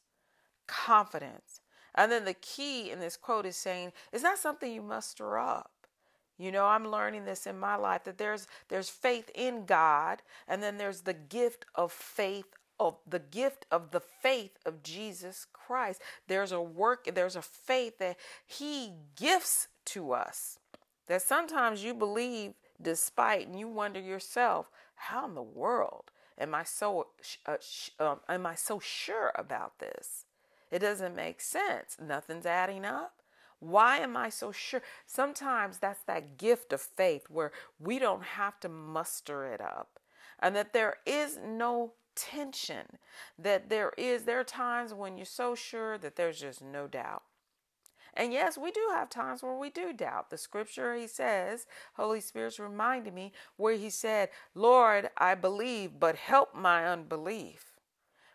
[0.67, 1.61] confidence.
[1.95, 5.71] And then the key in this quote is saying it's not something you muster up.
[6.37, 10.63] You know, I'm learning this in my life that there's there's faith in God and
[10.63, 16.01] then there's the gift of faith of the gift of the faith of Jesus Christ.
[16.27, 20.57] There's a work, there's a faith that he gifts to us.
[21.07, 26.63] That sometimes you believe despite and you wonder yourself, how in the world am I
[26.63, 27.07] so
[27.45, 27.57] uh,
[27.99, 30.25] um, am I so sure about this?
[30.71, 31.97] It doesn't make sense.
[32.01, 33.21] Nothing's adding up.
[33.59, 34.81] Why am I so sure?
[35.05, 39.99] Sometimes that's that gift of faith where we don't have to muster it up,
[40.39, 42.97] and that there is no tension.
[43.37, 47.23] That there is there are times when you're so sure that there's just no doubt.
[48.15, 50.29] And yes, we do have times where we do doubt.
[50.29, 56.15] The scripture, he says, Holy Spirit's reminding me where he said, Lord, I believe, but
[56.15, 57.73] help my unbelief.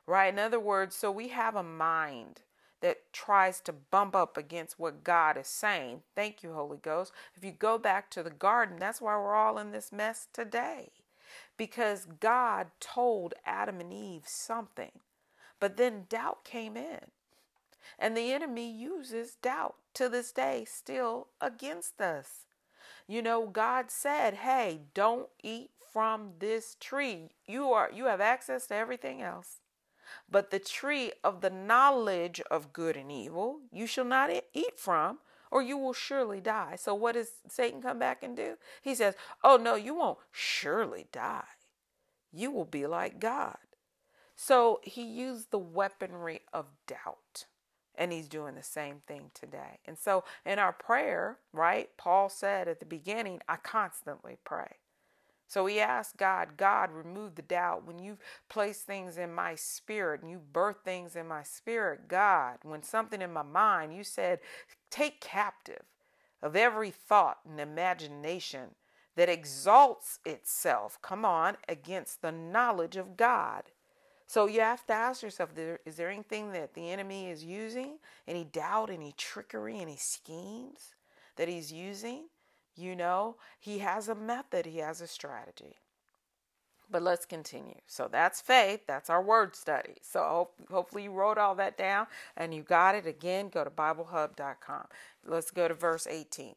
[0.07, 0.33] Right?
[0.33, 2.41] In other words, so we have a mind
[2.81, 6.03] that tries to bump up against what God is saying.
[6.15, 7.13] Thank you, Holy Ghost.
[7.35, 10.91] If you go back to the garden, that's why we're all in this mess today.
[11.57, 14.93] Because God told Adam and Eve something,
[15.61, 17.11] but then doubt came in.
[17.99, 22.47] And the enemy uses doubt to this day still against us.
[23.07, 27.31] You know, God said, "Hey, don't eat from this tree.
[27.47, 29.61] You are you have access to everything else.
[30.29, 35.21] But the tree of the knowledge of good and evil, you shall not eat from,
[35.51, 38.59] or you will surely die." So what does Satan come back and do?
[38.83, 41.49] He says, "Oh no, you won't surely die.
[42.31, 43.59] You will be like God."
[44.37, 47.47] So he used the weaponry of doubt
[47.99, 49.81] And he's doing the same thing today.
[49.85, 54.77] And so in our prayer, right, Paul said at the beginning, I constantly pray.
[55.49, 57.87] So he asked God, God, remove the doubt.
[57.87, 62.59] When you place things in my spirit and you birth things in my spirit, God,
[62.63, 64.39] when something in my mind, you said,
[64.91, 65.83] take captive
[66.41, 68.77] of every thought and imagination
[69.17, 73.65] that exalts itself, come on, against the knowledge of God.
[74.29, 77.95] So you have to ask yourself is there anything that the enemy is using?
[78.29, 80.95] Any doubt, any trickery, any schemes
[81.37, 82.25] that he's using?
[82.77, 85.77] You know, he has a method, he has a strategy.
[86.91, 87.81] But let's continue.
[87.87, 88.81] So that's faith.
[88.87, 89.95] That's our word study.
[90.03, 93.07] So hopefully you wrote all that down and you got it.
[93.07, 94.87] Again, go to BibleHub.com.
[95.27, 96.55] Let's go to verse 18.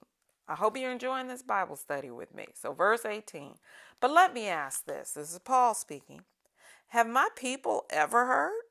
[0.48, 2.48] I hope you're enjoying this Bible study with me.
[2.54, 3.56] So, verse 18.
[4.02, 6.22] But let me ask this this is Paul speaking.
[6.92, 8.64] Have my people ever heard?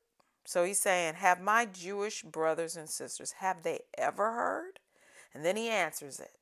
[0.45, 4.73] So he's saying, Have my Jewish brothers and sisters, have they ever heard?
[5.33, 6.33] And then he answers it.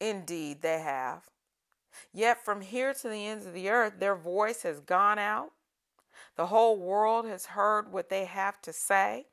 [0.00, 1.24] Indeed, they have.
[2.12, 5.50] Yet from here to the ends of the earth, their voice has gone out.
[6.36, 9.26] The whole world has heard what they have to say.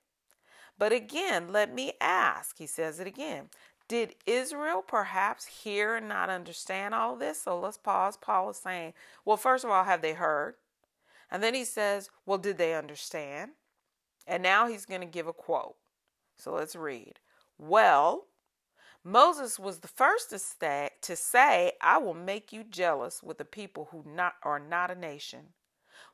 [0.80, 3.50] But again, let me ask, he says it again.
[3.88, 7.44] Did Israel perhaps hear and not understand all this?
[7.44, 8.18] So let's pause.
[8.18, 8.94] Paul is saying,
[9.26, 10.56] well, first of all, have they heard?
[11.34, 13.52] And then he says, Well, did they understand?
[14.28, 15.76] And now he's going to give a quote.
[16.38, 17.20] So let's read.
[17.58, 18.28] Well,
[19.04, 23.46] Moses was the first to say, to say, I will make you jealous with the
[23.46, 25.48] people who not, are not a nation.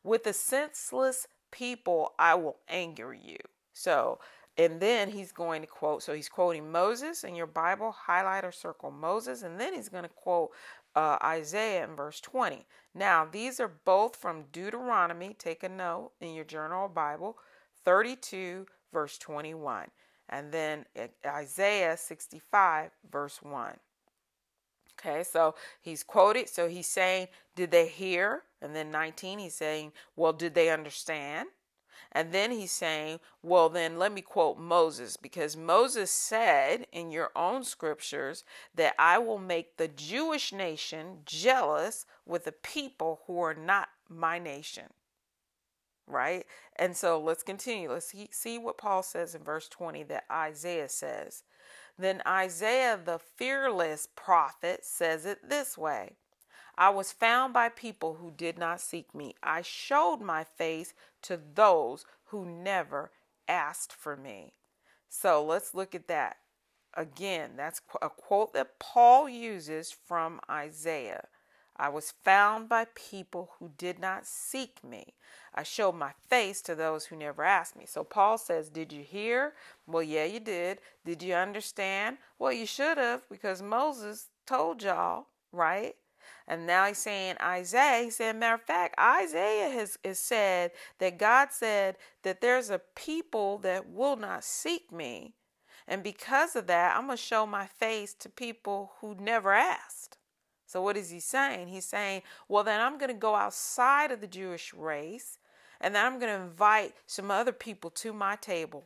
[0.04, 3.38] With the senseless people, I will anger you.
[3.74, 4.20] So,
[4.58, 8.52] and then he's going to quote, so he's quoting Moses in your Bible, highlight or
[8.52, 10.50] circle Moses, and then he's going to quote
[10.96, 12.66] uh, Isaiah in verse 20.
[13.00, 15.34] Now, these are both from Deuteronomy.
[15.40, 17.38] Take a note in your journal or Bible,
[17.86, 19.88] 32, verse 21.
[20.28, 20.84] And then
[21.26, 23.78] Isaiah 65, verse 1.
[25.00, 26.50] Okay, so he's quoted.
[26.50, 28.42] So he's saying, Did they hear?
[28.62, 31.48] And then 19, he's saying, Well, did they understand?
[32.12, 37.32] And then he's saying, well, then let me quote Moses, because Moses said in your
[37.36, 38.44] own scriptures
[38.76, 44.40] that I will make the Jewish nation jealous with the people who are not my
[44.40, 44.86] nation.
[46.08, 46.46] Right?
[46.76, 47.92] And so let's continue.
[47.92, 51.44] Let's see what Paul says in verse 20 that Isaiah says.
[52.00, 56.14] Then Isaiah, the fearless prophet, says it this way
[56.80, 59.36] I was found by people who did not seek me.
[59.44, 63.12] I showed my face to those who never
[63.48, 64.54] asked for me.
[65.08, 66.38] So let's look at that.
[66.94, 71.28] Again, that's a quote that Paul uses from Isaiah.
[71.80, 75.14] I was found by people who did not seek me.
[75.56, 77.86] I showed my face to those who never asked me.
[77.86, 79.54] So Paul says, Did you hear?
[79.88, 80.80] Well, yeah, you did.
[81.06, 82.18] Did you understand?
[82.38, 85.96] Well, you should have because Moses told y'all, right?
[86.48, 91.18] And now he's saying Isaiah, he said, matter of fact, Isaiah has, has said that
[91.18, 95.34] God said that there's a people that will not seek me.
[95.88, 100.18] And because of that, I'm going to show my face to people who never asked.
[100.66, 101.70] So, what is he saying?
[101.70, 105.40] He's saying, well, then I'm going to go outside of the Jewish race
[105.82, 108.84] and then I'm going to invite some other people to my table.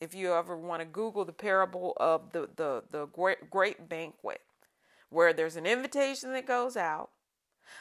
[0.00, 4.40] If you ever want to Google the parable of the, the, the great, great banquet,
[5.16, 7.08] where there's an invitation that goes out,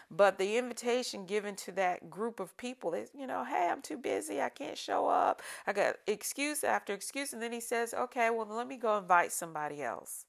[0.09, 3.97] but the invitation given to that group of people is, you know, hey, I'm too
[3.97, 4.41] busy.
[4.41, 5.41] I can't show up.
[5.67, 7.33] I got excuse after excuse.
[7.33, 10.23] And then he says, okay, well, let me go invite somebody else.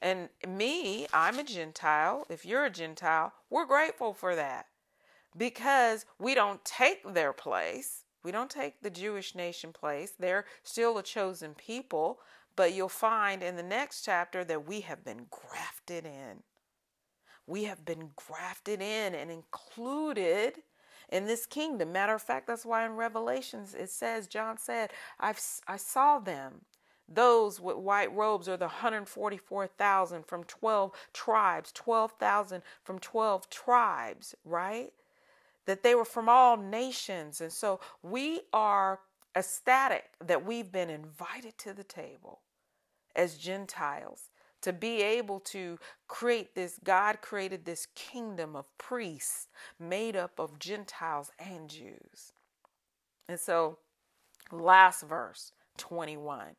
[0.00, 2.24] And me, I'm a Gentile.
[2.30, 4.68] If you're a Gentile, we're grateful for that
[5.36, 8.04] because we don't take their place.
[8.24, 10.14] We don't take the Jewish nation place.
[10.18, 12.20] They're still a chosen people.
[12.54, 16.42] But you'll find in the next chapter that we have been grafted in.
[17.46, 20.62] We have been grafted in and included
[21.08, 21.92] in this kingdom.
[21.92, 26.62] Matter of fact, that's why in Revelations it says, John said, I've, I saw them.
[27.08, 34.92] Those with white robes are the 144,000 from 12 tribes, 12,000 from 12 tribes, right?
[35.66, 37.40] That they were from all nations.
[37.40, 39.00] And so we are
[39.36, 42.40] ecstatic that we've been invited to the table
[43.14, 44.30] as Gentiles
[44.62, 45.78] to be able to
[46.08, 46.78] create this.
[46.82, 52.32] God created this kingdom of priests made up of Gentiles and Jews.
[53.28, 53.78] And so,
[54.50, 56.56] last verse 21.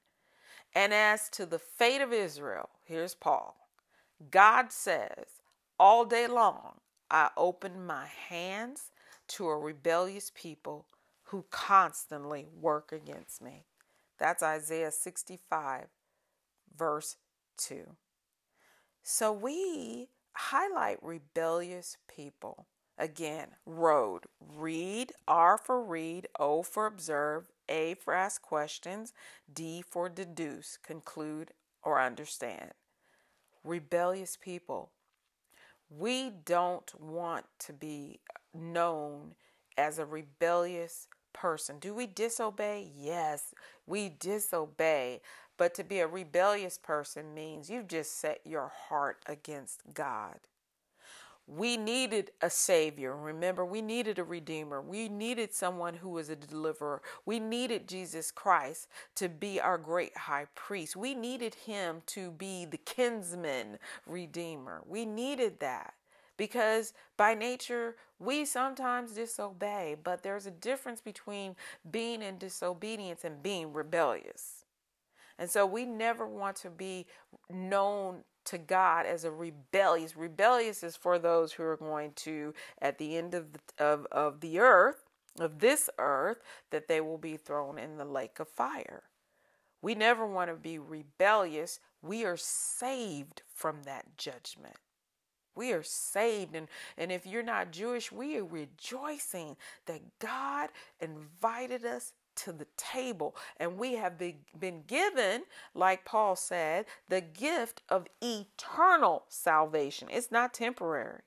[0.76, 3.56] And as to the fate of Israel, here's Paul
[4.32, 5.42] God says,
[5.80, 8.92] All day long I open my hands
[9.30, 10.86] to a rebellious people
[11.34, 13.66] who constantly work against me.
[14.20, 15.88] That's Isaiah 65,
[16.78, 17.16] verse
[17.58, 17.96] 2.
[19.02, 22.68] So we highlight rebellious people.
[23.00, 24.26] Again, road.
[24.40, 29.12] Read, R for read, O for observe, A for ask questions,
[29.52, 31.50] D for deduce, conclude,
[31.82, 32.74] or understand.
[33.64, 34.92] Rebellious people.
[35.90, 38.20] We don't want to be
[38.54, 39.34] known
[39.76, 41.80] as a rebellious person.
[41.80, 42.92] Do we disobey?
[42.96, 43.54] Yes,
[43.86, 45.22] we disobey.
[45.58, 50.40] But to be a rebellious person means you've just set your heart against God.
[51.46, 53.16] We needed a savior.
[53.18, 54.82] Remember, we needed a redeemer.
[54.82, 57.02] We needed someone who was a deliverer.
[57.26, 60.96] We needed Jesus Christ to be our great high priest.
[60.96, 63.78] We needed him to be the kinsman
[64.08, 64.84] redeemer.
[64.88, 65.94] We needed that
[66.38, 71.56] because by nature we sometimes disobey, but there's a difference between
[71.90, 74.66] being in disobedience and being rebellious.
[75.38, 77.08] And so we never want to be
[77.50, 80.16] known to God as a rebellious.
[80.16, 84.42] Rebellious is for those who are going to, at the end of the, of, of
[84.42, 85.04] the earth,
[85.40, 89.04] of this earth, that they will be thrown in the lake of fire.
[89.82, 91.80] We never want to be rebellious.
[92.02, 94.78] We are saved from that judgment.
[95.56, 96.56] We are saved.
[96.56, 102.68] And, and if you're not Jewish, we are rejoicing that God invited us to the
[102.78, 103.36] table.
[103.58, 105.44] And we have be, been given,
[105.76, 110.08] like Paul said, the gift of eternal salvation.
[110.12, 111.22] It's not temporary.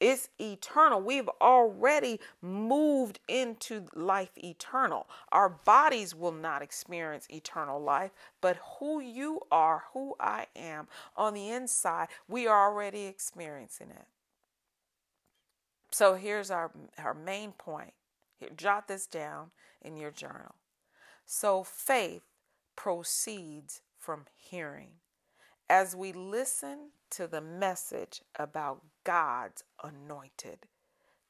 [0.00, 1.00] It's eternal.
[1.00, 5.08] We've already moved into life eternal.
[5.32, 10.86] Our bodies will not experience eternal life, but who you are, who I am
[11.16, 14.06] on the inside, we are already experiencing it.
[15.90, 17.94] So here's our, our main point.
[18.38, 19.50] Here, jot this down
[19.82, 20.54] in your journal.
[21.26, 22.22] So faith
[22.76, 24.90] proceeds from hearing.
[25.68, 30.66] As we listen to the message about God's anointed,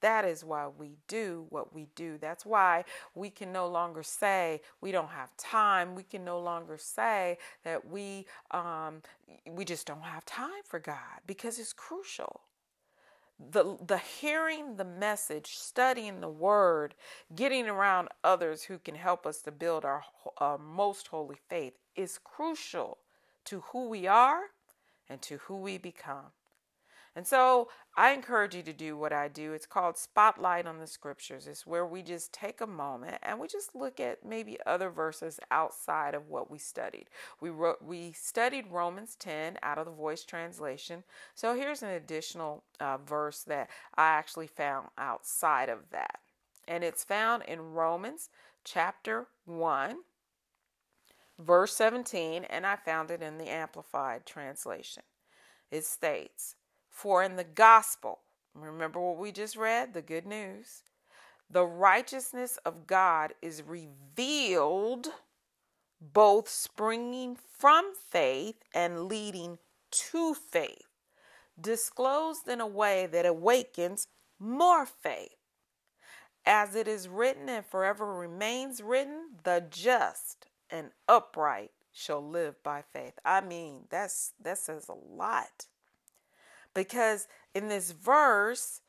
[0.00, 2.18] that is why we do what we do.
[2.20, 5.94] That's why we can no longer say we don't have time.
[5.94, 9.02] We can no longer say that we um,
[9.46, 12.40] we just don't have time for God because it's crucial
[13.38, 16.96] the the hearing the message, studying the word,
[17.36, 20.02] getting around others who can help us to build our,
[20.38, 22.98] our most holy faith is crucial
[23.44, 24.40] to who we are
[25.08, 26.32] and to who we become.
[27.16, 29.52] And so I encourage you to do what I do.
[29.52, 31.46] It's called Spotlight on the Scriptures.
[31.46, 35.40] It's where we just take a moment and we just look at maybe other verses
[35.50, 37.06] outside of what we studied.
[37.40, 41.02] We wrote, we studied Romans 10 out of the Voice translation.
[41.34, 46.20] So here's an additional uh, verse that I actually found outside of that.
[46.68, 48.28] And it's found in Romans
[48.64, 49.96] chapter 1
[51.38, 55.02] verse 17 and I found it in the amplified translation.
[55.70, 56.56] It states,
[56.98, 58.18] for in the gospel,
[58.54, 60.82] remember what we just read, the good news,
[61.48, 65.06] the righteousness of God is revealed,
[66.00, 69.58] both springing from faith and leading
[69.92, 70.88] to faith,
[71.60, 74.08] disclosed in a way that awakens
[74.40, 75.36] more faith.
[76.44, 82.82] As it is written and forever remains written, the just and upright shall live by
[82.82, 83.14] faith.
[83.24, 85.66] I mean, that's that says a lot
[86.78, 87.26] because
[87.56, 88.82] in this verse,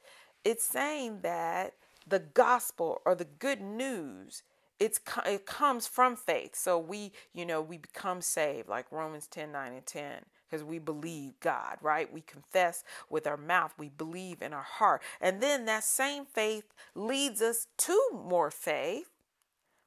[0.46, 1.74] it's saying that
[2.08, 4.44] the gospel or the good news
[4.80, 6.56] it's it comes from faith.
[6.56, 10.80] So we you know we become saved like romans 10 9 and 10 because we
[10.80, 12.14] believe god right?
[12.14, 15.02] We confess with our mouth we believe in our heart.
[15.20, 19.10] And then that same faith leads us to more faith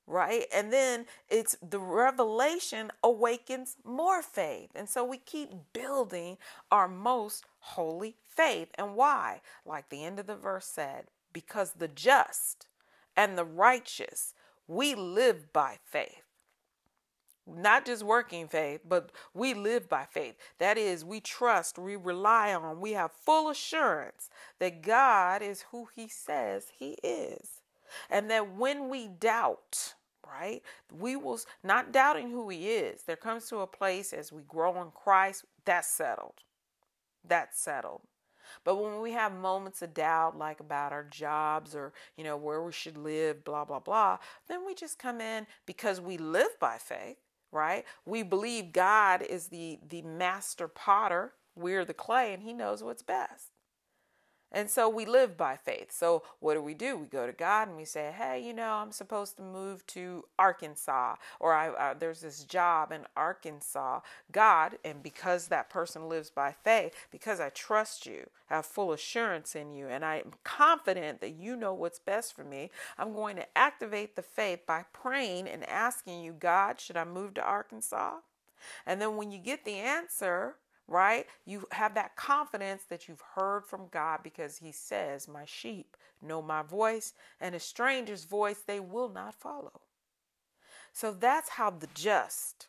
[0.07, 0.46] right?
[0.55, 4.70] And then it's the revelation awakens more faith.
[4.74, 6.38] And so we keep building
[6.70, 8.68] our most holy faith.
[8.76, 9.40] And why?
[9.64, 12.66] Like the end of the verse said, because the just
[13.16, 14.34] and the righteous,
[14.66, 16.22] we live by faith.
[17.46, 20.36] Not just working faith, but we live by faith.
[20.59, 24.30] That is, we trust, we rely on, we have full assurance
[24.61, 27.61] that God is who He says He is.
[28.11, 29.95] And that when we doubt,
[30.26, 30.62] right,
[30.93, 34.80] we will not doubting who He is, there comes to a place as we grow
[34.82, 36.34] in Christ, that's settled.
[37.26, 38.03] That's settled.
[38.64, 42.62] But when we have moments of doubt, like about our jobs or, you know, where
[42.62, 44.18] we should live, blah, blah, blah,
[44.49, 47.18] then we just come in because we live by faith,
[47.51, 47.84] right?
[48.05, 51.32] We believe God is the, the master potter.
[51.55, 53.51] We're the clay and he knows what's best.
[54.53, 55.90] And so we live by faith.
[55.90, 56.98] So what do we do?
[56.98, 60.26] We go to God and we say, "Hey, you know, I'm supposed to move to
[60.38, 64.00] Arkansas, or I, uh, there's this job in Arkansas."
[64.30, 69.57] God, and because that person lives by faith, because I trust you, have full assurance
[69.57, 73.59] in you, and I'm confident that you know what's best for me, I'm going to
[73.59, 78.18] activate the faith by praying and asking you, God, should I move to Arkansas?
[78.86, 80.57] And then when you get the answer,
[80.88, 81.26] right?
[81.44, 86.42] You have that confidence that you've heard from God because He says, My sheep know
[86.42, 89.80] my voice, and a stranger's voice they will not follow.
[90.92, 92.68] So that's how the just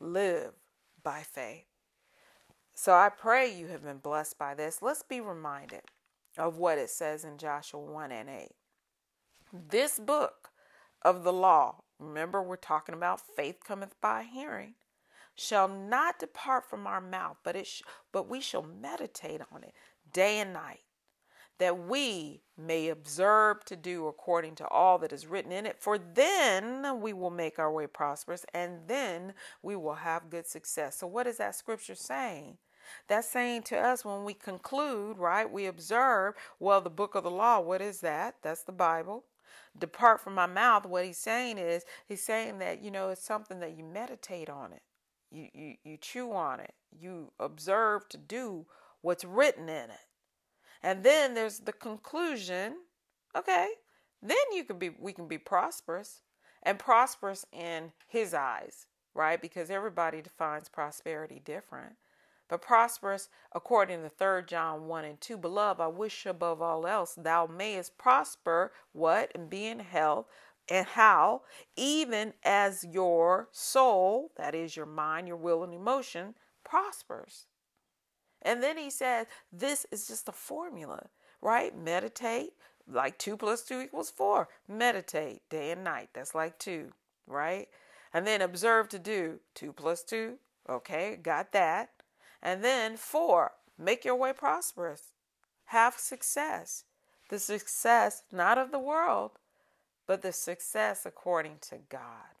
[0.00, 0.54] live
[1.02, 1.66] by faith.
[2.74, 4.80] So I pray you have been blessed by this.
[4.80, 5.82] Let's be reminded
[6.36, 8.48] of what it says in Joshua 1 and 8.
[9.52, 10.50] This book
[11.02, 14.74] of the law, remember we're talking about faith cometh by hearing
[15.38, 17.82] shall not depart from our mouth, but it sh-
[18.12, 19.72] but we shall meditate on it
[20.12, 20.80] day and night,
[21.58, 25.78] that we may observe to do according to all that is written in it.
[25.78, 30.96] For then we will make our way prosperous, and then we will have good success.
[30.98, 32.58] So, what is that scripture saying?
[33.06, 35.50] That's saying to us when we conclude, right?
[35.50, 38.36] We observe, well, the book of the law, what is that?
[38.42, 39.24] That's the Bible
[39.78, 43.60] depart from my mouth what he's saying is he's saying that you know it's something
[43.60, 44.82] that you meditate on it
[45.30, 46.74] you, you, you chew on it.
[46.90, 48.66] You observe to do
[49.02, 50.06] what's written in it.
[50.82, 52.76] And then there's the conclusion.
[53.36, 53.68] Okay,
[54.22, 56.22] then you can be we can be prosperous
[56.62, 59.40] and prosperous in his eyes, right?
[59.40, 61.94] Because everybody defines prosperity different.
[62.48, 65.36] But prosperous according to 3 John 1 and 2.
[65.36, 69.30] Beloved, I wish above all else thou mayest prosper what?
[69.34, 70.26] And be in health
[70.70, 71.42] and how,
[71.76, 77.46] even as your soul, that is your mind, your will, and emotion, prospers.
[78.42, 81.08] And then he says, this is just a formula,
[81.40, 81.76] right?
[81.76, 82.52] Meditate,
[82.90, 84.48] like two plus two equals four.
[84.68, 86.10] Meditate day and night.
[86.14, 86.92] That's like two,
[87.26, 87.68] right?
[88.12, 90.38] And then observe to do two plus two.
[90.68, 91.90] Okay, got that.
[92.42, 95.12] And then four, make your way prosperous.
[95.66, 96.84] Have success.
[97.28, 99.32] The success, not of the world,
[100.08, 102.34] but the success according to God.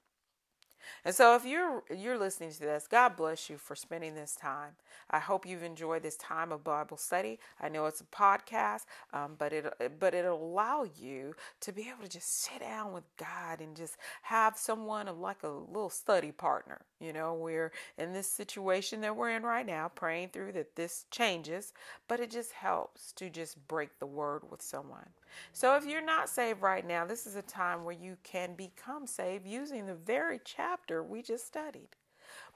[1.04, 4.72] And so if you're you're listening to this, God bless you for spending this time.
[5.10, 7.38] I hope you've enjoyed this time of Bible study.
[7.60, 9.66] I know it's a podcast, um, but it
[10.00, 13.96] but it'll allow you to be able to just sit down with God and just
[14.22, 16.80] have someone of like a little study partner.
[17.00, 21.04] You know, we're in this situation that we're in right now, praying through that this
[21.10, 21.72] changes,
[22.08, 25.10] but it just helps to just break the word with someone.
[25.52, 29.06] So if you're not saved right now, this is a time where you can become
[29.06, 31.88] saved using the very chapter we just studied.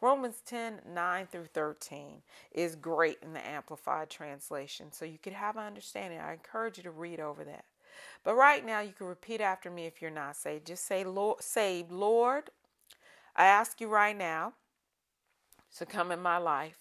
[0.01, 5.57] Romans 10 9 through 13 is great in the Amplified Translation, so you could have
[5.57, 6.19] an understanding.
[6.19, 7.65] I encourage you to read over that.
[8.25, 10.67] But right now, you can repeat after me if you're not saved.
[10.67, 12.51] Just say, Lord, saved, Lord,
[13.37, 14.55] I ask you right now
[15.77, 16.79] to come in my life.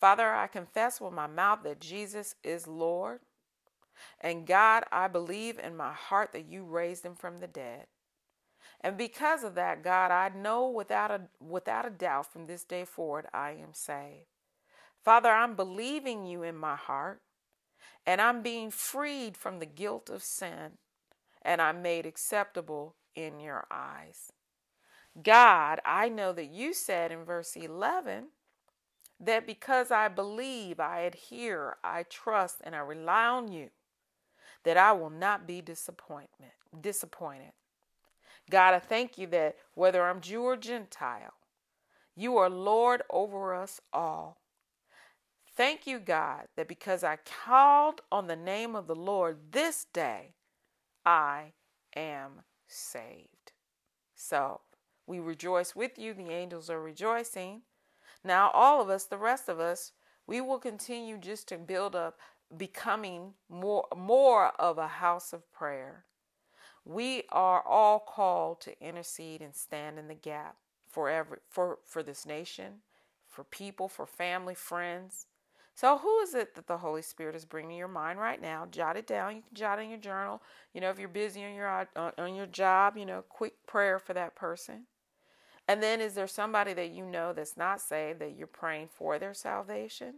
[0.00, 3.20] Father, I confess with my mouth that Jesus is Lord.
[4.20, 7.86] And God, I believe in my heart that you raised him from the dead.
[8.80, 12.84] And because of that, God, I know without a without a doubt from this day
[12.84, 14.26] forward I am saved.
[15.04, 17.22] Father, I'm believing you in my heart,
[18.06, 20.78] and I'm being freed from the guilt of sin,
[21.42, 24.32] and I'm made acceptable in your eyes.
[25.20, 28.28] God, I know that you said in verse 11
[29.20, 33.70] that because I believe, I adhere, I trust, and I rely on you,
[34.64, 37.52] that I will not be disappointment disappointed.
[38.50, 41.34] God, I thank you that whether I'm Jew or Gentile,
[42.16, 44.38] you are Lord over us all.
[45.54, 50.34] Thank you, God, that because I called on the name of the Lord this day,
[51.04, 51.52] I
[51.94, 53.52] am saved.
[54.14, 54.60] So
[55.06, 56.14] we rejoice with you.
[56.14, 57.62] The angels are rejoicing.
[58.24, 59.92] Now, all of us, the rest of us,
[60.26, 62.18] we will continue just to build up
[62.56, 66.04] becoming more more of a house of prayer.
[66.84, 70.56] We are all called to intercede and stand in the gap
[70.88, 72.82] for every for for this nation,
[73.28, 75.26] for people, for family, friends.
[75.74, 78.66] So who is it that the Holy Spirit is bringing to your mind right now?
[78.70, 79.36] Jot it down.
[79.36, 80.42] You can jot in your journal.
[80.74, 84.12] You know, if you're busy on your on your job, you know, quick prayer for
[84.12, 84.86] that person.
[85.68, 89.18] And then is there somebody that you know that's not saved that you're praying for
[89.18, 90.16] their salvation?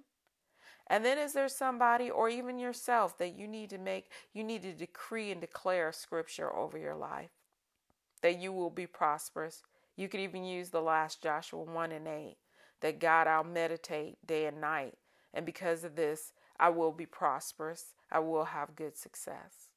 [0.87, 4.63] And then is there somebody or even yourself that you need to make, you need
[4.63, 7.31] to decree and declare scripture over your life
[8.23, 9.63] that you will be prosperous.
[9.97, 12.37] You could even use the last Joshua 1 and 8
[12.81, 14.95] that God, I'll meditate day and night.
[15.33, 17.95] And because of this, I will be prosperous.
[18.11, 19.69] I will have good success.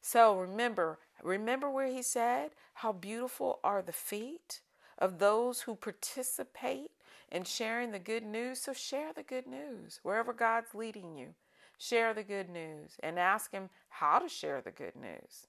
[0.00, 4.60] So remember, remember where he said, How beautiful are the feet
[4.98, 6.90] of those who participate
[7.30, 8.60] in sharing the good news.
[8.60, 11.34] So share the good news wherever God's leading you.
[11.78, 15.46] Share the good news and ask Him how to share the good news.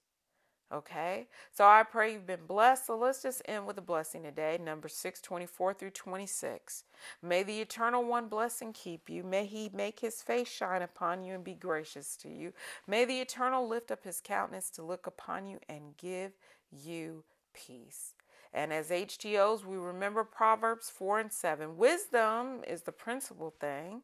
[0.72, 2.86] Okay, so I pray you've been blessed.
[2.86, 4.56] So let's just end with a blessing today.
[4.62, 6.84] Number 6, 24 through 26.
[7.20, 9.24] May the eternal one bless and keep you.
[9.24, 12.52] May he make his face shine upon you and be gracious to you.
[12.86, 16.34] May the eternal lift up his countenance to look upon you and give
[16.70, 18.14] you peace.
[18.52, 21.76] And as HTOs, we remember Proverbs 4 and 7.
[21.76, 24.02] Wisdom is the principal thing.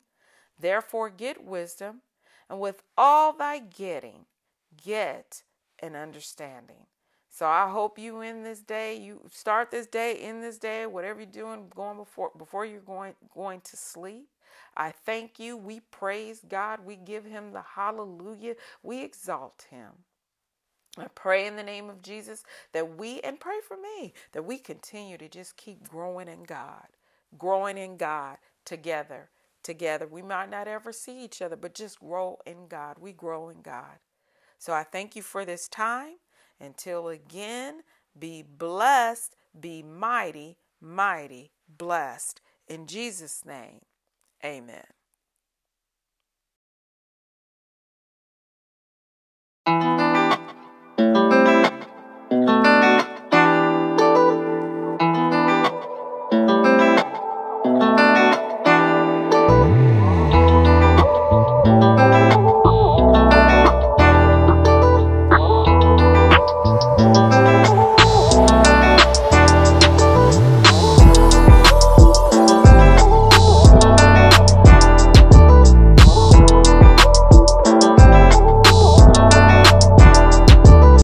[0.58, 2.02] Therefore, get wisdom,
[2.48, 4.24] and with all thy getting,
[4.82, 5.42] get
[5.80, 6.86] an understanding.
[7.28, 11.20] So I hope you in this day, you start this day, in this day, whatever
[11.20, 14.28] you're doing, going before before you're going going to sleep.
[14.74, 15.56] I thank you.
[15.56, 16.80] We praise God.
[16.86, 18.54] We give him the hallelujah.
[18.82, 19.92] We exalt him.
[20.98, 24.58] I pray in the name of Jesus that we, and pray for me, that we
[24.58, 26.86] continue to just keep growing in God,
[27.38, 29.30] growing in God together.
[29.62, 30.06] Together.
[30.06, 32.98] We might not ever see each other, but just grow in God.
[33.00, 33.98] We grow in God.
[34.58, 36.16] So I thank you for this time.
[36.60, 37.82] Until again,
[38.18, 42.40] be blessed, be mighty, mighty blessed.
[42.68, 43.80] In Jesus' name,
[44.44, 44.95] amen.